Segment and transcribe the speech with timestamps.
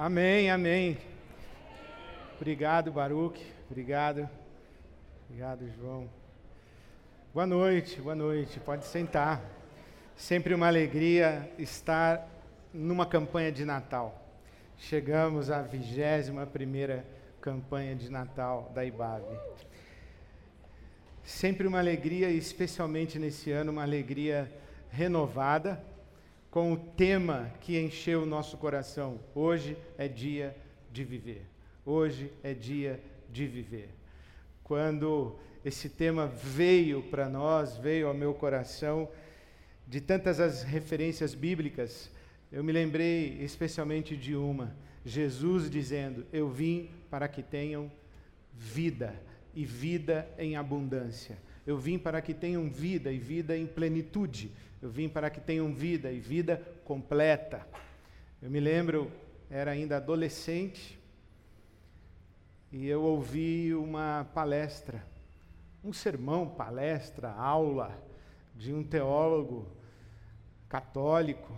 [0.00, 0.96] Amém, amém.
[2.36, 3.44] Obrigado, Baruch.
[3.68, 4.30] Obrigado.
[5.28, 6.08] Obrigado, João.
[7.34, 8.60] Boa noite, boa noite.
[8.60, 9.42] Pode sentar.
[10.14, 12.30] Sempre uma alegria estar
[12.72, 14.24] numa campanha de Natal.
[14.76, 17.04] Chegamos à vigésima primeira
[17.40, 19.24] campanha de Natal da IBAB.
[21.24, 24.48] Sempre uma alegria, especialmente nesse ano, uma alegria
[24.92, 25.84] renovada
[26.58, 29.20] com o tema que encheu o nosso coração.
[29.32, 30.56] Hoje é dia
[30.90, 31.46] de viver.
[31.86, 33.00] Hoje é dia
[33.30, 33.90] de viver.
[34.64, 39.08] Quando esse tema veio para nós, veio ao meu coração,
[39.86, 42.10] de tantas as referências bíblicas,
[42.50, 47.88] eu me lembrei especialmente de uma: Jesus dizendo: Eu vim para que tenham
[48.52, 49.14] vida
[49.54, 51.38] e vida em abundância.
[51.68, 54.50] Eu vim para que tenham vida e vida em plenitude.
[54.80, 57.68] Eu vim para que tenham vida e vida completa.
[58.40, 59.12] Eu me lembro,
[59.50, 60.98] era ainda adolescente,
[62.72, 65.04] e eu ouvi uma palestra,
[65.84, 68.02] um sermão, palestra, aula
[68.56, 69.70] de um teólogo
[70.70, 71.52] católico.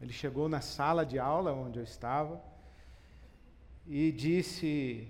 [0.00, 2.40] Ele chegou na sala de aula onde eu estava
[3.84, 5.08] e disse: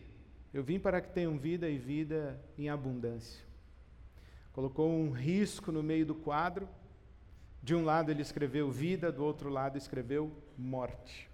[0.55, 3.48] Eu vim para que tenham vida e vida em abundância.
[4.59, 6.69] Colocou um risco no meio do quadro
[7.63, 11.31] de um lado ele escreveu vida, do outro lado escreveu morte.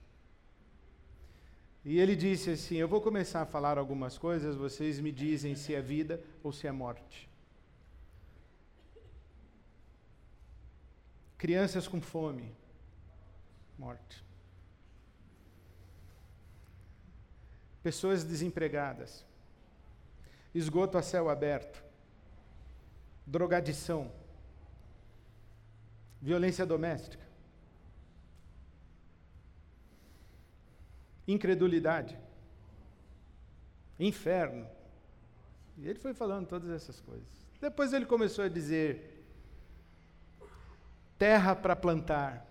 [1.87, 5.75] E ele disse assim: Eu vou começar a falar algumas coisas, vocês me dizem se
[5.75, 7.27] é vida ou se é morte.
[11.39, 12.53] Crianças com fome,
[13.79, 14.23] morte.
[17.83, 19.25] Pessoas desempregadas,
[20.55, 21.83] esgoto a céu aberto,
[23.27, 24.11] drogadição
[26.25, 27.23] violência doméstica,
[31.29, 32.19] incredulidade,
[34.01, 34.67] inferno.
[35.77, 37.29] E ele foi falando todas essas coisas.
[37.61, 39.23] Depois ele começou a dizer:
[41.19, 42.47] terra para plantar,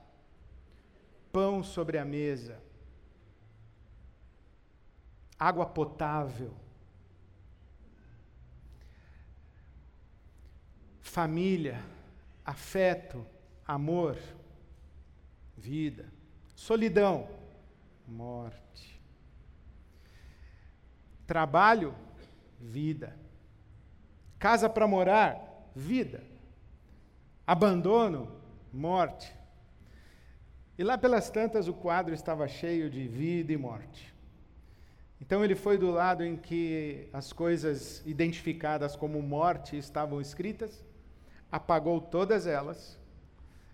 [1.31, 2.61] pão sobre a mesa,
[5.39, 6.53] água potável,
[11.13, 11.79] família,
[12.43, 13.23] afeto,
[13.67, 14.17] amor,
[15.55, 16.05] vida.
[16.55, 17.29] Solidão,
[18.07, 18.99] morte.
[21.27, 21.93] Trabalho,
[22.59, 23.15] vida.
[24.39, 26.23] Casa para morar, vida.
[27.45, 28.31] Abandono,
[28.73, 29.31] morte.
[30.79, 34.11] E lá pelas tantas o quadro estava cheio de vida e morte.
[35.21, 40.83] Então ele foi do lado em que as coisas identificadas como morte estavam escritas,
[41.53, 42.99] apagou todas elas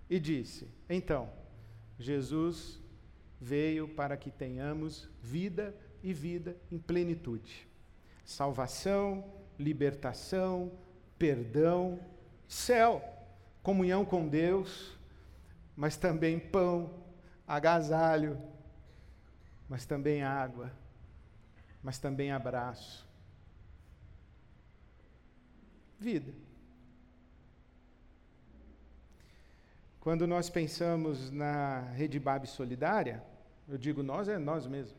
[0.09, 1.31] e disse: Então,
[1.97, 2.77] Jesus
[3.39, 5.73] veio para que tenhamos vida
[6.03, 7.65] e vida em plenitude.
[8.25, 10.73] Salvação, libertação,
[11.17, 12.01] perdão,
[12.49, 13.01] céu,
[13.63, 14.97] comunhão com Deus,
[15.73, 17.01] mas também pão,
[17.47, 18.37] agasalho,
[19.69, 20.69] mas também água,
[21.81, 23.07] mas também abraço.
[25.97, 26.48] Vida.
[29.99, 33.21] Quando nós pensamos na Rede Bab Solidária,
[33.67, 34.97] eu digo nós, é nós mesmos.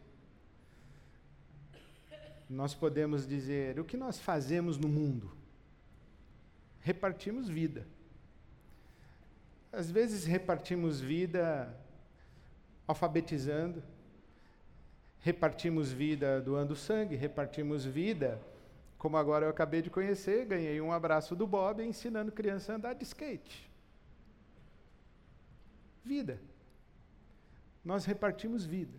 [2.49, 5.35] Nós podemos dizer: o que nós fazemos no mundo?
[6.81, 7.87] Repartimos vida.
[9.73, 11.75] Às vezes repartimos vida
[12.87, 13.83] alfabetizando,
[15.21, 18.41] repartimos vida doando sangue, repartimos vida,
[18.99, 22.95] como agora eu acabei de conhecer, ganhei um abraço do Bob ensinando criança a andar
[22.95, 23.70] de skate
[26.05, 26.41] vida.
[27.85, 28.99] Nós repartimos vida.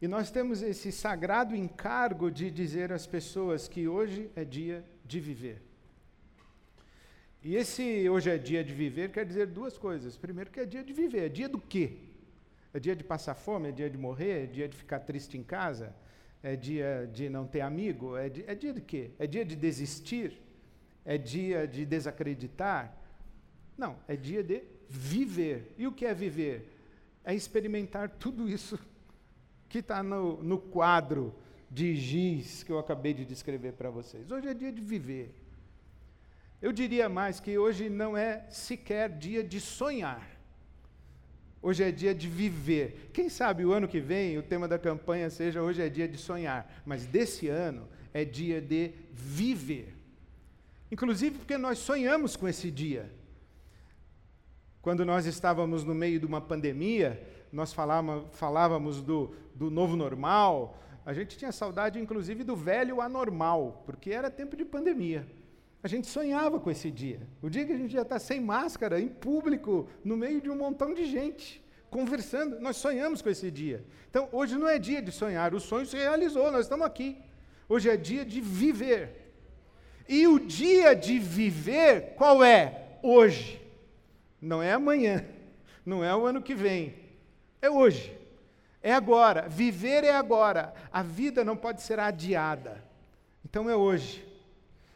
[0.00, 5.20] E nós temos esse sagrado encargo de dizer às pessoas que hoje é dia de
[5.20, 5.62] viver.
[7.44, 10.16] E esse hoje é dia de viver quer dizer duas coisas.
[10.16, 11.26] Primeiro, que é dia de viver.
[11.26, 11.98] É dia do quê?
[12.74, 13.68] É dia de passar fome?
[13.68, 14.44] É dia de morrer?
[14.44, 15.94] É dia de ficar triste em casa?
[16.42, 18.16] É dia de não ter amigo?
[18.16, 19.10] É é dia de quê?
[19.18, 20.40] É dia de desistir?
[21.04, 22.96] É dia de desacreditar?
[23.76, 24.62] Não, é dia de
[24.98, 25.74] viver.
[25.78, 26.68] E o que é viver?
[27.24, 28.78] É experimentar tudo isso
[29.68, 31.34] que está no, no quadro
[31.70, 34.30] de giz que eu acabei de descrever para vocês.
[34.30, 35.34] Hoje é dia de viver.
[36.60, 40.28] Eu diria mais que hoje não é sequer dia de sonhar.
[41.62, 43.10] Hoje é dia de viver.
[43.12, 46.18] Quem sabe o ano que vem o tema da campanha seja hoje é dia de
[46.18, 49.94] sonhar, mas desse ano é dia de viver.
[50.90, 53.10] Inclusive porque nós sonhamos com esse dia.
[54.82, 60.76] Quando nós estávamos no meio de uma pandemia, nós falávamos do, do novo normal,
[61.06, 65.24] a gente tinha saudade, inclusive, do velho anormal, porque era tempo de pandemia.
[65.84, 67.20] A gente sonhava com esse dia.
[67.40, 70.56] O dia que a gente ia estar sem máscara, em público, no meio de um
[70.56, 72.58] montão de gente, conversando.
[72.58, 73.84] Nós sonhamos com esse dia.
[74.10, 77.18] Então, hoje não é dia de sonhar, o sonho se realizou, nós estamos aqui.
[77.68, 79.32] Hoje é dia de viver.
[80.08, 82.98] E o dia de viver, qual é?
[83.00, 83.61] Hoje.
[84.42, 85.24] Não é amanhã,
[85.86, 86.96] não é o ano que vem,
[87.62, 88.20] é hoje.
[88.82, 89.48] É agora.
[89.48, 90.74] Viver é agora.
[90.92, 92.82] A vida não pode ser adiada.
[93.44, 94.26] Então é hoje.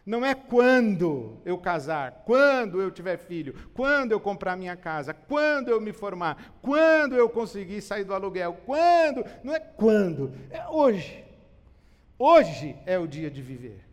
[0.05, 5.69] Não é quando eu casar, quando eu tiver filho, quando eu comprar minha casa, quando
[5.69, 9.25] eu me formar, quando eu conseguir sair do aluguel, quando.
[9.43, 11.25] Não é quando, é hoje.
[12.19, 13.86] Hoje é o dia de viver.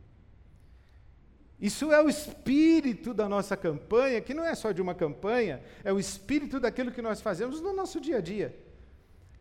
[1.63, 5.93] Isso é o espírito da nossa campanha, que não é só de uma campanha, é
[5.93, 8.53] o espírito daquilo que nós fazemos no nosso dia a dia.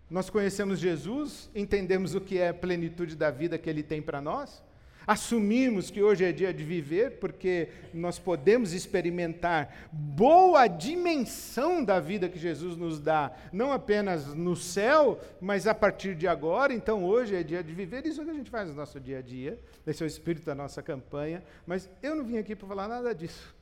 [0.09, 4.21] Nós conhecemos Jesus, entendemos o que é a plenitude da vida que Ele tem para
[4.21, 4.63] nós,
[5.07, 12.29] Assumimos que hoje é dia de viver, porque nós podemos experimentar boa dimensão da vida
[12.29, 16.73] que Jesus nos dá, não apenas no céu, mas a partir de agora.
[16.73, 19.01] Então, hoje é dia de viver, isso é o que a gente faz no nosso
[19.01, 21.43] dia a dia, esse é o espírito da nossa campanha.
[21.67, 23.55] Mas eu não vim aqui para falar nada disso.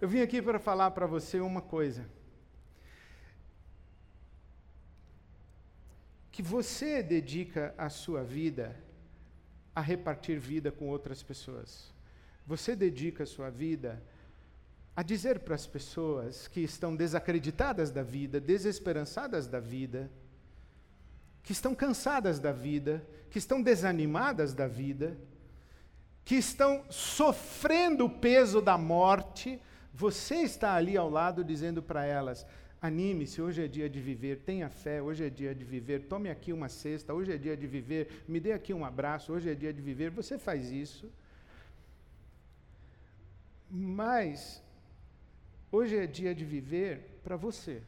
[0.00, 2.04] Eu vim aqui para falar para você uma coisa.
[6.30, 8.83] Que você dedica a sua vida
[9.74, 11.92] a repartir vida com outras pessoas.
[12.46, 14.02] Você dedica a sua vida
[14.96, 20.10] a dizer para as pessoas que estão desacreditadas da vida, desesperançadas da vida,
[21.42, 25.16] que estão cansadas da vida, que estão desanimadas da vida,
[26.24, 29.60] que estão sofrendo o peso da morte,
[29.92, 32.46] você está ali ao lado dizendo para elas:
[32.84, 36.52] Anime-se, hoje é dia de viver, tenha fé, hoje é dia de viver, tome aqui
[36.52, 39.72] uma cesta, hoje é dia de viver, me dê aqui um abraço, hoje é dia
[39.72, 40.10] de viver.
[40.10, 41.10] Você faz isso.
[43.70, 44.62] Mas
[45.72, 47.80] hoje é dia de viver para você.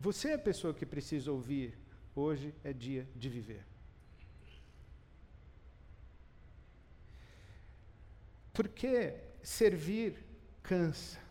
[0.00, 1.78] Você é a pessoa que precisa ouvir.
[2.16, 3.64] Hoje é dia de viver.
[8.52, 10.16] Porque servir
[10.60, 11.25] cansa.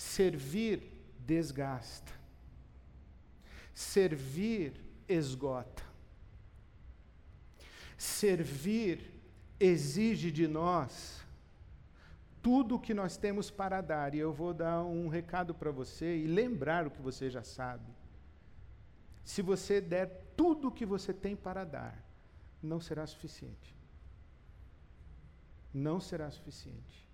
[0.00, 0.82] Servir
[1.26, 2.10] desgasta.
[3.74, 4.72] Servir
[5.06, 5.82] esgota.
[7.98, 9.12] Servir
[9.60, 11.22] exige de nós
[12.40, 14.14] tudo o que nós temos para dar.
[14.14, 17.92] E eu vou dar um recado para você e lembrar o que você já sabe.
[19.22, 22.02] Se você der tudo o que você tem para dar,
[22.62, 23.76] não será suficiente.
[25.74, 27.09] Não será suficiente.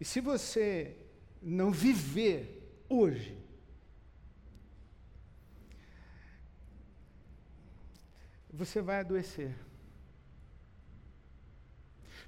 [0.00, 0.96] E se você
[1.40, 3.36] não viver hoje,
[8.52, 9.54] você vai adoecer.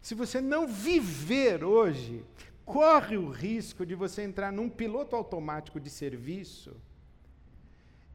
[0.01, 2.25] Se você não viver hoje,
[2.65, 6.77] corre o risco de você entrar num piloto automático de serviço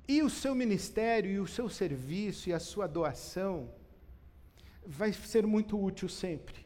[0.08, 3.74] e o seu ministério e o seu serviço e a sua doação
[4.86, 6.63] vai ser muito útil sempre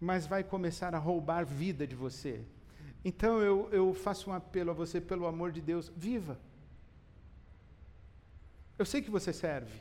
[0.00, 2.44] mas vai começar a roubar vida de você.
[3.04, 6.38] Então eu, eu faço um apelo a você, pelo amor de Deus, viva.
[8.78, 9.80] Eu sei que você serve,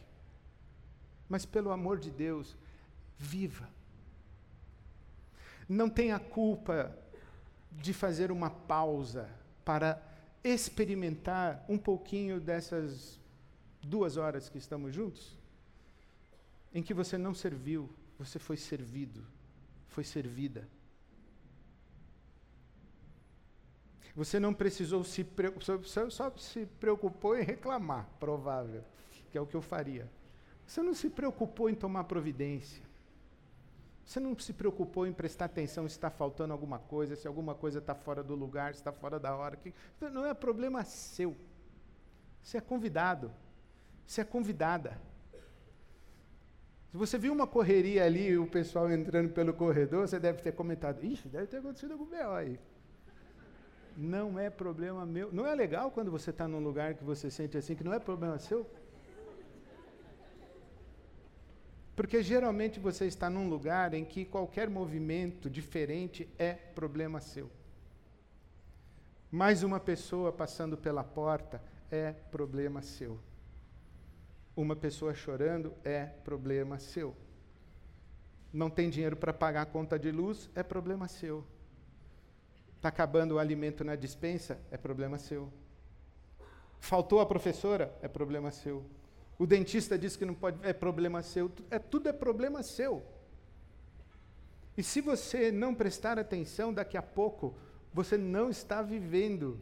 [1.30, 2.56] mas pelo amor de Deus,
[3.18, 3.70] viva.
[5.70, 6.98] Não tenha culpa
[7.72, 9.30] de fazer uma pausa
[9.64, 10.02] para
[10.44, 13.20] experimentar um pouquinho dessas
[13.84, 15.38] duas horas que estamos juntos,
[16.74, 19.24] em que você não serviu, você foi servido
[19.98, 20.68] foi servida.
[24.16, 25.26] Você não precisou se
[25.82, 28.84] só, só se preocupou em reclamar, provável,
[29.32, 30.08] que é o que eu faria.
[30.68, 32.84] Você não se preocupou em tomar providência.
[34.06, 37.80] Você não se preocupou em prestar atenção se está faltando alguma coisa, se alguma coisa
[37.80, 39.56] está fora do lugar, se está fora da hora.
[39.56, 41.36] Que, não é problema seu.
[42.44, 43.32] Você é convidado.
[44.06, 45.02] Você é convidada.
[46.92, 51.04] Se você viu uma correria ali, o pessoal entrando pelo corredor, você deve ter comentado,
[51.04, 52.32] ixi, deve ter acontecido algum B.O.
[52.32, 52.60] aí.
[53.96, 55.32] Não é problema meu.
[55.34, 58.00] Não é legal quando você está num lugar que você sente assim, que não é
[58.00, 58.66] problema seu?
[61.96, 67.50] Porque geralmente você está num lugar em que qualquer movimento diferente é problema seu.
[69.30, 73.20] Mais uma pessoa passando pela porta é problema seu
[74.58, 77.16] uma pessoa chorando é problema seu.
[78.52, 81.46] Não tem dinheiro para pagar a conta de luz, é problema seu.
[82.76, 84.60] Está acabando o alimento na dispensa?
[84.72, 85.54] É problema seu.
[86.80, 87.96] Faltou a professora?
[88.02, 88.84] É problema seu.
[89.38, 91.52] O dentista disse que não pode, é problema seu.
[91.70, 93.06] É tudo é problema seu.
[94.76, 97.56] E se você não prestar atenção, daqui a pouco
[97.94, 99.60] você não está vivendo.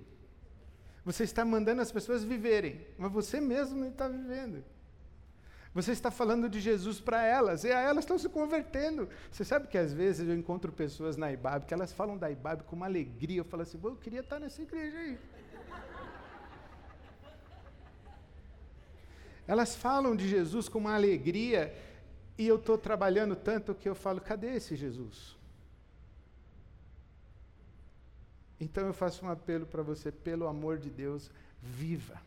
[1.04, 4.64] Você está mandando as pessoas viverem, mas você mesmo não está vivendo.
[5.76, 9.10] Você está falando de Jesus para elas, e elas estão se convertendo.
[9.30, 12.64] Você sabe que às vezes eu encontro pessoas na IBAB que elas falam da IBAB
[12.64, 13.42] com uma alegria.
[13.42, 15.20] Eu falo assim, eu queria estar nessa igreja aí.
[19.46, 21.76] Elas falam de Jesus com uma alegria
[22.38, 25.36] e eu estou trabalhando tanto que eu falo: cadê esse Jesus?
[28.58, 31.30] Então eu faço um apelo para você, pelo amor de Deus,
[31.62, 32.20] viva.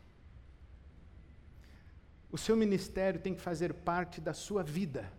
[2.31, 5.11] O seu ministério tem que fazer parte da sua vida,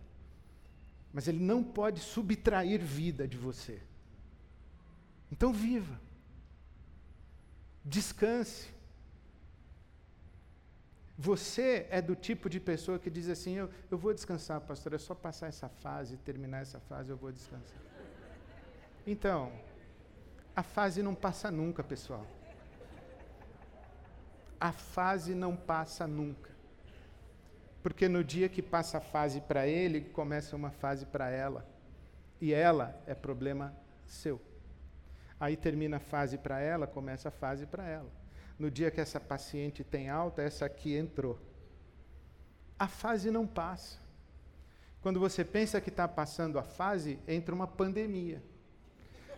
[1.13, 3.81] mas ele não pode subtrair vida de você.
[5.31, 5.99] Então viva.
[7.83, 8.69] Descanse.
[11.17, 14.97] Você é do tipo de pessoa que diz assim: eu, eu vou descansar, pastor, é
[14.97, 17.79] só passar essa fase, terminar essa fase, eu vou descansar.
[19.05, 19.51] Então,
[20.55, 22.25] a fase não passa nunca, pessoal.
[24.59, 26.50] A fase não passa nunca.
[27.81, 31.67] Porque no dia que passa a fase para ele, começa uma fase para ela.
[32.39, 34.41] E ela é problema seu.
[35.39, 38.21] Aí termina a fase para ela, começa a fase para ela
[38.61, 41.39] no dia que essa paciente tem alta, essa aqui entrou.
[42.77, 43.97] A fase não passa.
[45.01, 48.41] Quando você pensa que está passando a fase, entra uma pandemia.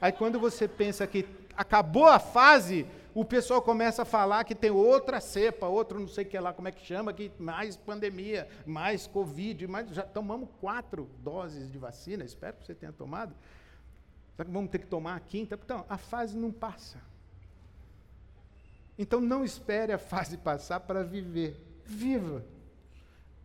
[0.01, 4.71] Aí quando você pensa que acabou a fase, o pessoal começa a falar que tem
[4.71, 8.47] outra cepa, outro não sei o que lá, como é que chama, que mais pandemia,
[8.65, 13.35] mais Covid, mais, já tomamos quatro doses de vacina, espero que você tenha tomado.
[14.37, 15.59] Vamos ter que tomar a quinta.
[15.63, 16.99] Então, a fase não passa.
[18.97, 21.59] Então não espere a fase passar para viver.
[21.85, 22.43] Viva.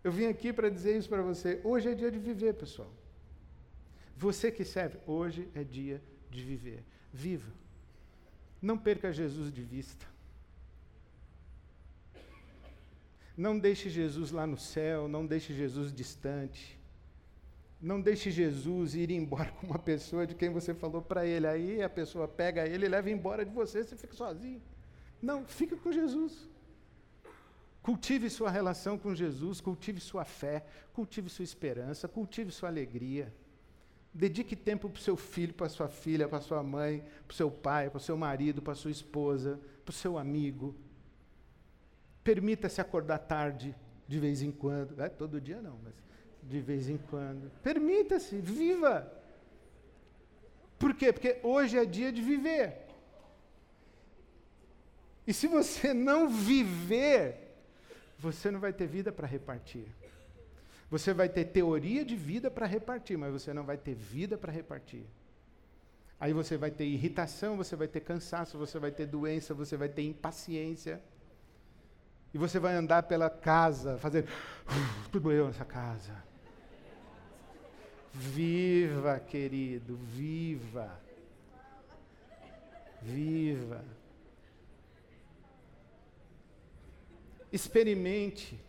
[0.02, 1.60] Eu vim aqui para dizer isso para você.
[1.64, 2.90] Hoje é dia de viver, pessoal.
[4.16, 6.84] Você que serve, hoje é dia de viver.
[7.12, 7.52] Viva.
[8.60, 10.06] Não perca Jesus de vista.
[13.36, 16.76] Não deixe Jesus lá no céu, não deixe Jesus distante.
[17.80, 21.46] Não deixe Jesus ir embora com uma pessoa de quem você falou para ele.
[21.46, 24.60] Aí a pessoa pega ele e leva embora de você, você fica sozinho.
[25.22, 26.48] Não, fica com Jesus.
[27.80, 33.32] Cultive sua relação com Jesus, cultive sua fé, cultive sua esperança, cultive sua alegria.
[34.18, 37.48] Dedique tempo para o seu filho, para sua filha, para sua mãe, para o seu
[37.48, 40.75] pai, para o seu marido, para sua esposa, para o seu amigo.
[42.25, 43.76] Permita-se acordar tarde,
[44.08, 45.00] de vez em quando.
[45.00, 45.94] É, todo dia não, mas
[46.42, 47.48] de vez em quando.
[47.62, 49.08] Permita-se, viva.
[50.80, 51.12] Por quê?
[51.12, 52.88] Porque hoje é dia de viver.
[55.28, 57.54] E se você não viver,
[58.18, 59.87] você não vai ter vida para repartir.
[60.90, 64.50] Você vai ter teoria de vida para repartir, mas você não vai ter vida para
[64.50, 65.04] repartir.
[66.21, 69.88] Aí você vai ter irritação, você vai ter cansaço, você vai ter doença, você vai
[69.88, 71.00] ter impaciência.
[72.33, 74.28] E você vai andar pela casa, fazendo.
[75.12, 76.12] Tudo eu nessa casa.
[78.12, 81.00] Viva, querido, viva.
[83.00, 83.85] Viva.
[87.52, 88.67] Experimente.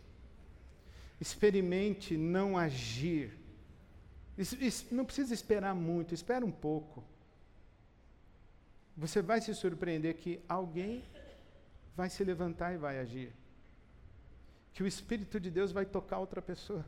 [1.20, 3.38] Experimente não agir.
[4.90, 7.04] Não precisa esperar muito, espera um pouco.
[8.96, 11.04] Você vai se surpreender que alguém
[11.94, 13.32] vai se levantar e vai agir.
[14.72, 16.86] Que o Espírito de Deus vai tocar outra pessoa.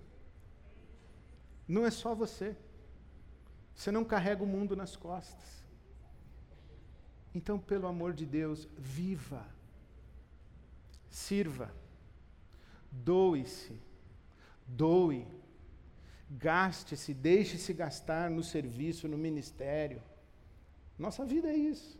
[1.68, 2.56] Não é só você.
[3.74, 5.62] Você não carrega o mundo nas costas.
[7.34, 9.46] Então, pelo amor de Deus, viva.
[11.08, 11.74] Sirva.
[12.90, 13.80] Doe-se,
[14.66, 15.26] doe,
[16.30, 20.02] gaste-se, deixe-se gastar no serviço, no ministério.
[20.98, 21.98] Nossa vida é isso.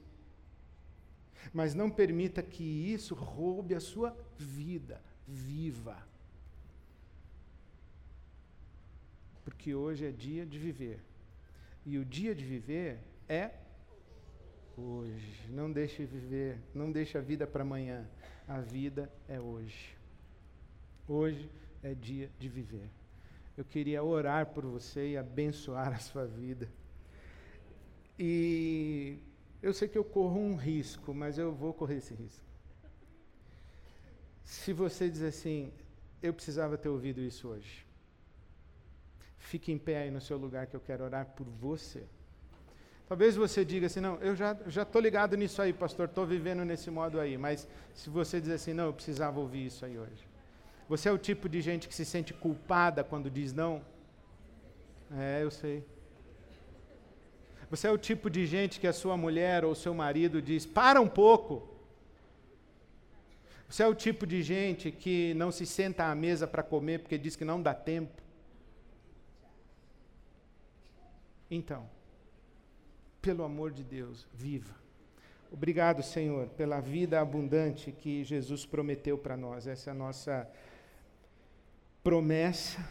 [1.53, 5.01] Mas não permita que isso roube a sua vida.
[5.27, 5.97] Viva.
[9.45, 11.01] Porque hoje é dia de viver.
[11.85, 13.51] E o dia de viver é
[14.77, 15.49] hoje.
[15.49, 18.09] Não deixe viver, não deixe a vida para amanhã.
[18.47, 19.97] A vida é hoje.
[21.09, 21.51] Hoje
[21.83, 22.91] é dia de viver.
[23.57, 26.69] Eu queria orar por você e abençoar a sua vida.
[28.19, 29.19] E
[29.63, 32.45] eu sei que eu corro um risco, mas eu vou correr esse risco.
[34.45, 35.73] Se você diz assim,
[36.23, 37.87] eu precisava ter ouvido isso hoje.
[39.39, 42.05] Fique em pé aí no seu lugar que eu quero orar por você.
[43.09, 46.65] Talvez você diga assim, não, eu já já estou ligado nisso aí, pastor, estou vivendo
[46.65, 47.37] nesse modo aí.
[47.37, 50.32] Mas se você dizer assim, não, eu precisava ouvir isso aí hoje.
[50.89, 53.83] Você é o tipo de gente que se sente culpada quando diz não?
[55.11, 55.85] É, eu sei.
[57.71, 61.01] Você é o tipo de gente que a sua mulher ou seu marido diz: para
[61.01, 61.69] um pouco.
[63.69, 67.17] Você é o tipo de gente que não se senta à mesa para comer porque
[67.17, 68.21] diz que não dá tempo.
[71.51, 71.89] Então,
[73.23, 74.75] pelo amor de Deus, viva.
[75.51, 79.67] Obrigado, Senhor, pela vida abundante que Jesus prometeu para nós.
[79.67, 80.51] Essa é a nossa
[82.03, 82.87] promessa.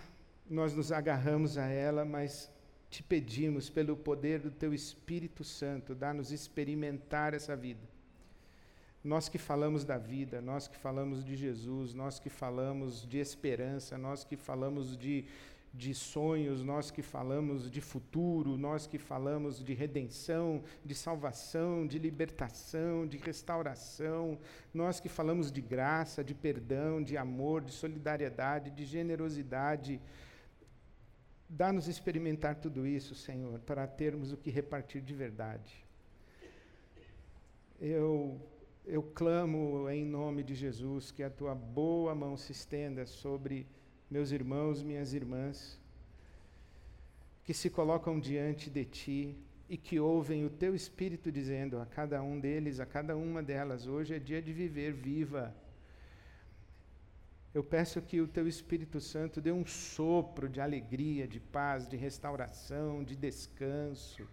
[0.49, 2.51] Nós nos agarramos a ela, mas
[2.89, 7.79] te pedimos, pelo poder do Teu Espírito Santo, dá-nos experimentar essa vida.
[9.03, 13.97] Nós que falamos da vida, nós que falamos de Jesus, nós que falamos de esperança,
[13.97, 15.25] nós que falamos de
[15.73, 21.97] de sonhos, nós que falamos de futuro, nós que falamos de redenção, de salvação, de
[21.97, 24.37] libertação, de restauração,
[24.73, 30.01] nós que falamos de graça, de perdão, de amor, de solidariedade, de generosidade.
[31.47, 35.85] Dá-nos experimentar tudo isso, Senhor, para termos o que repartir de verdade.
[37.79, 38.39] Eu
[38.85, 43.67] eu clamo em nome de Jesus que a tua boa mão se estenda sobre
[44.11, 45.79] meus irmãos, minhas irmãs,
[47.45, 49.37] que se colocam diante de ti
[49.69, 53.87] e que ouvem o teu Espírito dizendo a cada um deles, a cada uma delas:
[53.87, 55.55] hoje é dia de viver, viva.
[57.53, 61.95] Eu peço que o teu Espírito Santo dê um sopro de alegria, de paz, de
[61.95, 64.27] restauração, de descanso,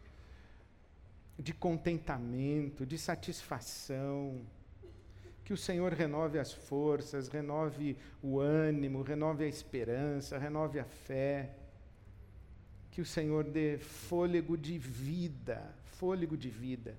[1.39, 4.45] de contentamento, de satisfação
[5.49, 11.55] que o Senhor renove as forças, renove o ânimo, renove a esperança, renove a fé.
[12.91, 16.99] Que o Senhor dê fôlego de vida, fôlego de vida.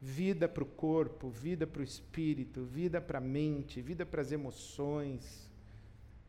[0.00, 4.32] Vida para o corpo, vida para o espírito, vida para a mente, vida para as
[4.32, 5.46] emoções.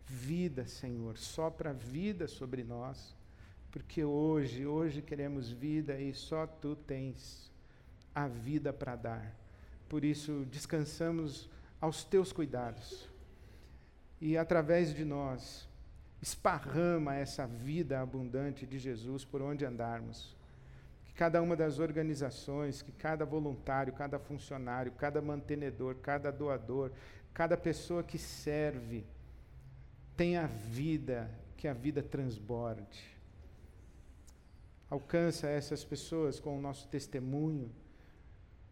[0.05, 3.15] Vida, Senhor, só para vida sobre nós.
[3.71, 7.49] Porque hoje, hoje queremos vida e só tu tens
[8.13, 9.46] a vida para dar.
[9.89, 13.09] Por isso, descansamos aos teus cuidados.
[14.19, 15.67] E através de nós,
[16.21, 20.35] esparrama essa vida abundante de Jesus por onde andarmos.
[21.05, 26.91] Que cada uma das organizações, que cada voluntário, cada funcionário, cada mantenedor, cada doador,
[27.33, 29.05] cada pessoa que serve,
[30.15, 33.15] tenha vida, que a vida transborde.
[34.89, 37.71] Alcança essas pessoas com o nosso testemunho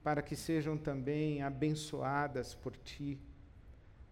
[0.06, 3.20] para que sejam também abençoadas por ti.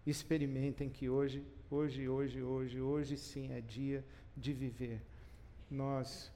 [0.08, 4.04] Experimentem que hoje, hoje, hoje, hoje, hoje sim é dia
[4.36, 5.04] de viver.
[5.70, 6.32] Nós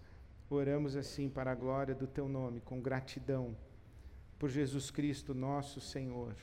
[0.48, 3.58] oramos assim para a glória do teu nome, com gratidão
[4.38, 6.36] por Jesus Cristo, nosso Senhor,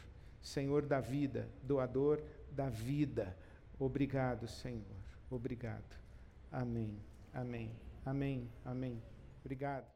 [0.42, 3.36] Senhor da vida, doador da vida.
[3.78, 5.04] Obrigado, Senhor.
[5.30, 5.96] Obrigado.
[6.50, 6.98] Amém.
[7.32, 7.70] Amém.
[8.04, 8.50] Amém.
[8.64, 9.00] Amém.
[9.44, 9.93] Obrigado.